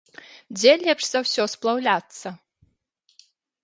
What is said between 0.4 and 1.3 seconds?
Дзе лепш за